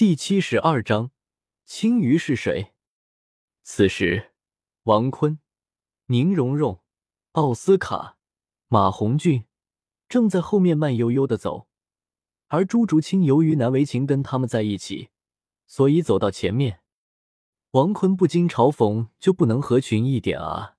[0.00, 1.10] 第七十二章，
[1.66, 2.72] 青鱼是谁？
[3.62, 4.32] 此时，
[4.84, 5.38] 王坤、
[6.06, 6.80] 宁荣荣、
[7.32, 8.16] 奥斯卡、
[8.68, 9.44] 马红俊
[10.08, 11.68] 正在后面慢悠悠的走，
[12.46, 15.10] 而朱竹清由于难为情跟他们在一起，
[15.66, 16.80] 所以走到前面。
[17.72, 20.78] 王坤不禁嘲讽：“就不能合群一点啊？”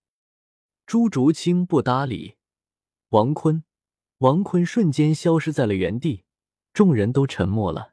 [0.88, 2.38] 朱竹清不搭理
[3.10, 3.64] 王坤，
[4.18, 6.24] 王坤瞬间消失在了原地，
[6.74, 7.91] 众人都沉默了。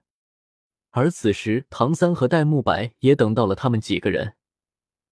[0.99, 4.35] 而此时，唐三和戴沐白也等到了他们几个人。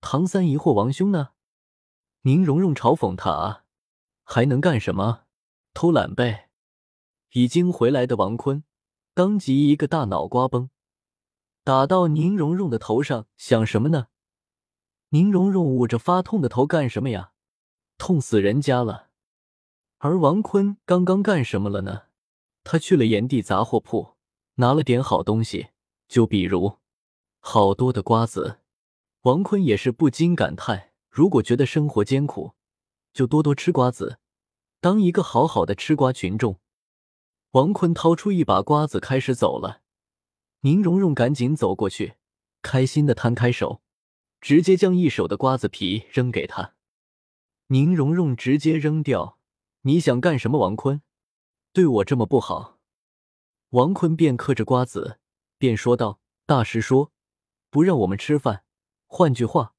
[0.01, 1.29] 唐三疑惑：“王兄呢？”
[2.23, 3.62] 宁荣荣嘲讽他：“，
[4.27, 5.27] 还能干什么？
[5.74, 6.51] 偷懒呗。”
[7.34, 8.65] 已经回来的王坤
[9.15, 10.70] 当即一个大脑瓜崩，
[11.62, 14.09] 打到宁荣荣的头上，想什么呢？
[15.10, 17.30] 宁荣荣捂着发痛的头干什么呀？
[17.96, 19.10] 痛死人家了。
[19.98, 22.07] 而王坤刚刚干什么了呢？
[22.65, 24.16] 他去了炎帝杂货铺。
[24.59, 25.68] 拿了点好东西，
[26.09, 26.78] 就比如
[27.41, 28.60] 好多的瓜子。
[29.23, 32.54] 王坤也是不禁感叹：如果觉得生活艰苦，
[33.12, 34.18] 就多多吃瓜子，
[34.80, 36.60] 当一个好好的吃瓜群众。
[37.52, 39.82] 王坤掏出一把瓜子，开始走了。
[40.60, 42.15] 宁荣荣赶紧走过去，
[42.62, 43.82] 开心的摊开手，
[44.40, 46.74] 直接将一手的瓜子皮扔给他。
[47.68, 49.38] 宁荣荣直接扔掉。
[49.82, 51.02] 你想干什么，王坤？
[51.73, 52.79] 对我这么不好？
[53.71, 55.18] 王坤便嗑着瓜子，
[55.59, 57.12] 便说道：“大师说
[57.71, 58.65] 不让我们吃饭，
[59.07, 59.74] 换句话，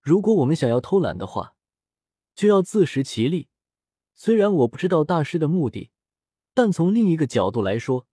[0.00, 1.54] 如果我们想要偷懒的话，
[2.34, 3.48] 就要自食其力。
[4.14, 5.90] 虽然我不知道大师的目的，
[6.54, 8.06] 但从另一个角度来说，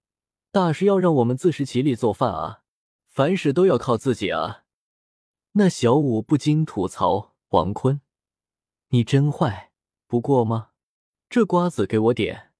[0.52, 2.64] 大师要让我们自食其力做饭啊，
[3.08, 4.64] 凡事都要靠自己啊。”
[5.54, 8.02] 那小五不禁吐槽：“王坤，
[8.90, 9.72] 你真坏，
[10.08, 10.70] 不过吗？
[11.30, 12.52] 这瓜子给我点。”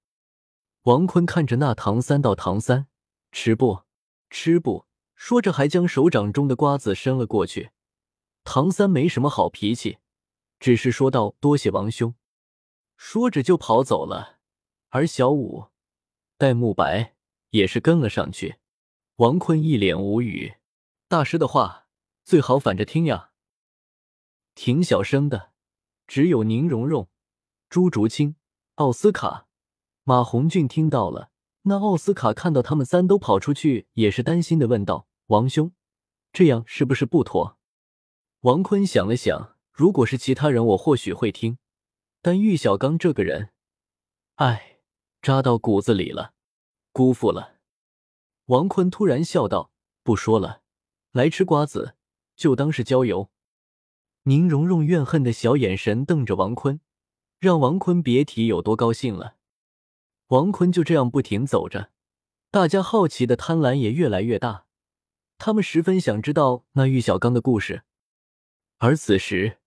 [0.84, 2.88] 王坤看着那唐三道：“唐三，
[3.30, 3.82] 吃不？
[4.32, 7.70] 吃不？”说着还将手掌中的瓜子伸了过去。
[8.42, 9.98] 唐三没什么好脾气，
[10.58, 12.16] 只是说道：“多谢王兄。”
[12.96, 14.40] 说着就跑走了。
[14.88, 15.66] 而小五、
[16.36, 17.14] 戴沐白
[17.50, 18.56] 也是跟了上去。
[19.16, 20.54] 王坤一脸无语
[21.06, 21.86] ：“大师的话
[22.24, 23.30] 最好反着听呀。”
[24.54, 25.52] 挺小声的，
[26.06, 27.08] 只有宁荣荣、
[27.68, 28.36] 朱竹清、
[28.74, 29.46] 奥斯卡。
[30.04, 31.30] 马红俊听到了，
[31.62, 35.72] 那奥斯卡看到他们三都跑出去，也是担心的问道：“王兄，
[36.32, 37.56] 这样是不是不妥？”
[38.42, 41.58] 王坤想了想，如果是其他人，我或许会听，
[42.20, 43.50] 但玉小刚这个人，
[44.36, 44.80] 哎，
[45.20, 46.32] 扎到骨子里了，
[46.92, 47.60] 辜负了。
[48.46, 49.70] 王坤突然笑道
[50.02, 50.62] ：“不说了，
[51.12, 51.94] 来吃瓜子，
[52.34, 53.30] 就当是郊游。”
[54.24, 56.80] 宁荣荣怨恨的小眼神瞪着王坤，
[57.38, 59.36] 让王坤别提有多高兴了。
[60.32, 61.90] 王坤就这样不停走着，
[62.50, 64.64] 大家好奇的贪婪也越来越大，
[65.36, 67.82] 他们十分想知道那玉小刚的故事。
[68.78, 69.58] 而此时，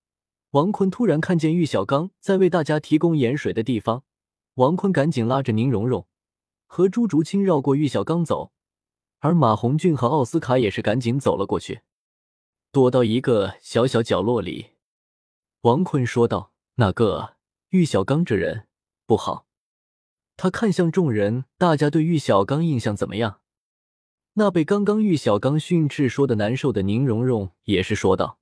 [0.50, 4.06] 王坤突然看见玉小刚在为大家提供盐水的地方，
[4.56, 6.08] 王坤赶紧拉着宁荣荣
[6.66, 8.52] 和朱竹清绕过玉小刚走，
[9.20, 11.82] 而马红俊和奥斯卡也是赶紧走了过去，
[12.72, 14.72] 躲到一个小小角落里。
[15.62, 17.36] 王坤说道：“那个
[17.70, 18.68] 玉小刚这人
[19.06, 19.45] 不好。”
[20.38, 23.42] 他看向众人，大家对玉小刚印象怎么样？
[24.34, 28.40] 那被刚刚玉小刚训斥说的难受的宁荣荣也是说道：“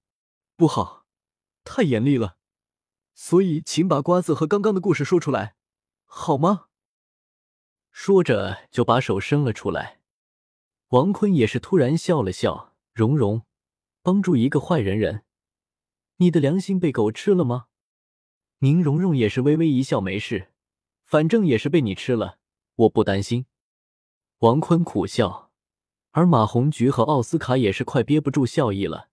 [0.58, 1.06] 不好，
[1.64, 2.38] 太严厉了。
[3.14, 5.56] 所以，请把瓜子和刚刚的故事说出来，
[6.06, 6.66] 好吗？”
[7.94, 10.00] 说着就把手伸了出来。
[10.88, 13.44] 王坤也是突然笑了笑：“荣荣，
[14.02, 15.24] 帮助一个坏人人，
[16.18, 17.68] 你的良心被狗吃了吗？”
[18.60, 20.50] 宁荣荣也是微微一笑：“没事。”
[21.14, 22.40] 反正也是被你吃了，
[22.74, 23.46] 我不担心。
[24.40, 25.52] 王坤苦笑，
[26.10, 29.10] 而马红菊和奥斯卡也是快憋不住笑意了，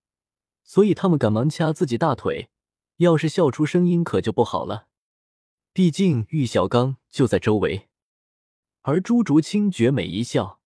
[0.65, 2.49] 所以他们赶忙掐自己大腿，
[2.97, 4.87] 要是笑出声音可就不好了。
[5.75, 7.91] 毕竟玉小刚就在周围。
[8.81, 10.61] 而朱竹清绝美一笑，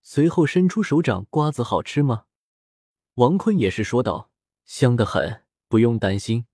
[0.00, 2.26] 随后伸出手掌：“瓜子好吃吗？”
[3.18, 4.30] 王坤也是说道
[4.64, 6.46] ：“香得很，不用担心，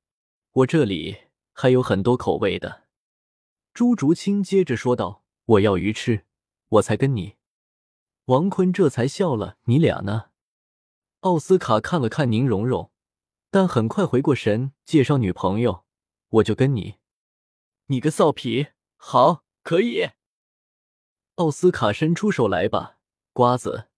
[0.52, 1.14] 我这里
[1.52, 2.83] 还有很多口味的。”
[3.74, 6.26] 朱竹清接着说道：“我要鱼吃，
[6.68, 7.34] 我才跟你。”
[8.26, 10.30] 王坤这才笑了：“你俩呢？”
[11.22, 12.92] 奥斯卡看了看宁荣荣，
[13.50, 15.84] 但很快回过神，介绍女朋友
[16.30, 16.98] ：“我就跟你。”
[17.86, 18.68] 你个臊皮！
[18.94, 20.10] 好，可以。
[21.34, 22.98] 奥斯卡伸出手来吧，
[23.32, 23.88] 瓜子。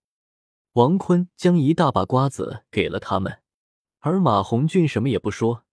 [0.73, 3.43] 王坤将一大把瓜子给了他们，
[3.99, 5.65] 而马红俊什么也不说，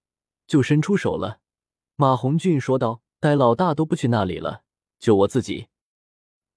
[0.46, 1.40] 就伸出手了。
[1.96, 3.00] 马红俊说道。
[3.25, 4.65] 戴老大都不去那里了，
[4.99, 5.69] 就我自己。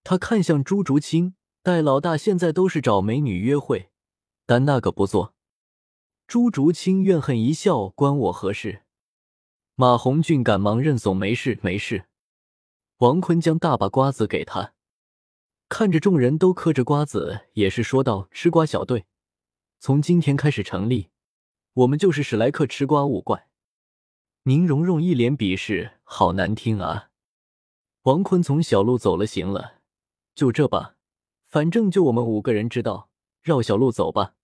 [0.04, 1.34] 他看向朱竹清，
[1.64, 3.90] 戴老大现在都是找美女约会，
[4.46, 5.34] 但那个不做。
[6.28, 8.84] 朱竹清怨恨一笑：“关我何事？”
[9.76, 12.08] 马红俊赶忙认怂：“没事，没事。”
[13.00, 14.74] 王坤将大把瓜子给他，
[15.70, 19.06] 看着众人都嗑着瓜子，也是说道：“吃瓜小队，
[19.80, 21.08] 从今天开始成立，
[21.72, 23.47] 我们就是史莱克吃瓜五怪。”
[24.48, 27.10] 宁荣荣一脸鄙视：“好难听啊！”
[28.04, 29.82] 王坤从小路走了，行了，
[30.36, 30.96] 就这吧。
[31.50, 33.10] 反正就我们五个人知道，
[33.42, 34.36] 绕小路走吧。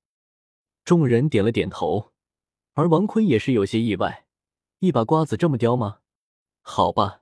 [0.84, 2.12] 众人点了点头，
[2.74, 4.26] 而王坤也是有些意外，
[4.80, 6.00] 一把瓜子这么刁吗？
[6.62, 7.22] 好吧，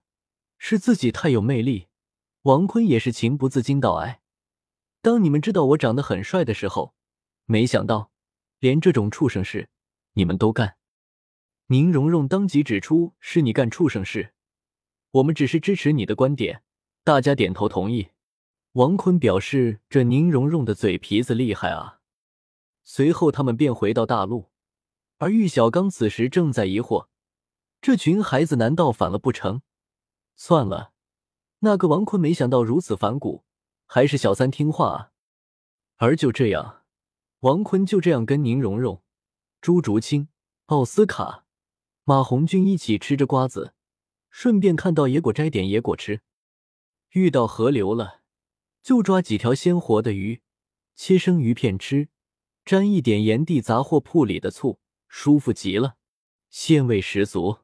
[0.58, 1.88] 是自己太有魅力。
[2.42, 4.22] 王坤也是情不自禁道：“哎，
[5.04, 6.96] 当你们知道我长得很帅的时候，
[7.46, 8.10] 没想到
[8.58, 9.70] 连这种畜生事
[10.14, 10.78] 你们都干。”
[11.72, 14.34] 宁荣荣当即指出：“是你干畜生事，
[15.12, 16.64] 我们只是支持你的观点。”
[17.06, 18.10] 大家点头同意。
[18.74, 22.02] 王坤表示：“这宁荣荣的嘴皮子厉害啊！”
[22.84, 24.50] 随后他们便回到大陆，
[25.20, 27.08] 而玉小刚此时正在疑惑：
[27.82, 29.62] 这群孩子难道反了不成？
[30.36, 30.92] 算了，
[31.60, 33.46] 那个王坤没想到如此反骨，
[33.86, 35.12] 还是小三听话啊！
[35.96, 36.84] 而就这样，
[37.40, 39.02] 王坤就这样跟宁荣荣、
[39.62, 40.28] 朱竹清、
[40.66, 41.46] 奥斯卡、
[42.12, 43.74] 马红俊一起吃着瓜子，
[44.30, 46.20] 顺便看到野果摘点野果吃，
[47.12, 48.20] 遇到河流了。
[48.84, 50.42] 就抓几条鲜活的鱼，
[50.94, 52.10] 切生鱼片吃，
[52.66, 55.96] 沾一点盐地杂货铺里的醋，舒服极了，
[56.50, 57.60] 鲜味十足。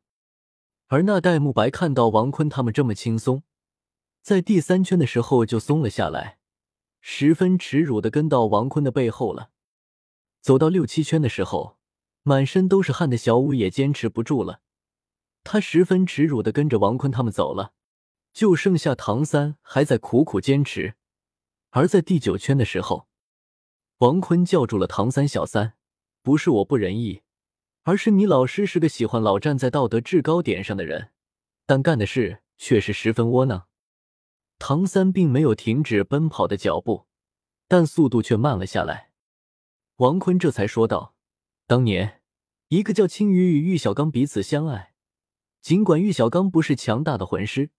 [0.86, 3.44] 而那戴沐白看到王坤他们这么轻松，
[4.22, 6.38] 在第三圈的时候就松了下来，
[7.02, 9.50] 十分耻辱的跟到王坤的背后了。
[10.40, 11.77] 走到六七圈的时候，
[12.28, 14.60] 满身都是汗的小五也坚持不住了，
[15.46, 17.72] 他十分耻辱的跟着王坤他们走了，
[18.34, 20.96] 就剩下唐三还在苦苦坚持。
[21.70, 23.08] 而在第九圈的时候，
[24.00, 25.76] 王坤叫住了唐三小三
[26.22, 27.22] ：“不是我不仁义，
[27.84, 31.12] 而是你老师是个喜欢老站在道德制高点上的人，
[31.66, 33.68] 但干的事却是十分窝囊。”
[34.60, 37.06] 唐三并没有停止奔跑的脚步，
[37.70, 39.12] 但速度却慢了下来。
[39.96, 41.16] 王坤这才说道
[41.66, 42.17] ：“当年，
[42.70, 44.94] 一个叫青鱼与玉小刚彼此相爱，
[45.62, 47.70] 尽管玉小刚不是强大的魂师，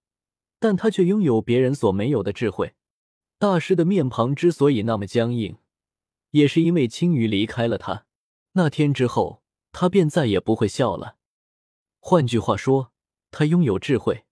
[0.58, 2.74] 但他却拥有别人所没有的智慧。”
[3.38, 5.58] 大师的面庞之所以那么僵硬，
[6.30, 8.06] 也是因为青鱼离开了他。
[8.52, 9.42] 那天之后，
[9.72, 11.18] 他便再也不会笑了。
[12.00, 12.92] 换句话说，
[13.30, 14.24] 他拥有智慧，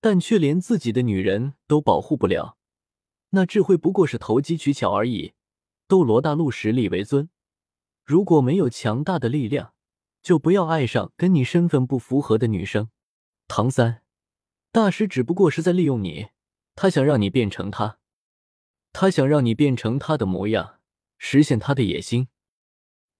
[0.00, 2.58] 但却连自己的女人都保护不了。
[3.30, 5.32] 那智慧不过是投机取巧而已。
[5.88, 7.30] 斗罗大陆实力为尊，
[8.04, 9.72] 如果没有强大的力量，
[10.26, 12.90] 就不要爱上跟你身份不符合的女生。
[13.46, 14.02] 唐三，
[14.72, 16.30] 大师只不过是在利用你，
[16.74, 18.00] 他想让你变成他。
[18.92, 20.80] 他想让你变成他的模样，
[21.16, 22.26] 实现他的野心。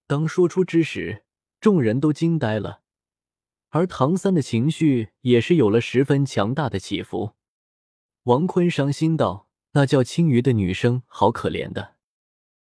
[0.08, 1.25] 当说出之时，
[1.61, 2.81] 众人都惊呆了，
[3.69, 7.35] 而唐三的情绪也是有了十分强大的起伏。
[8.25, 11.94] 王坤伤心道：“那叫青鱼的女生好可怜的。”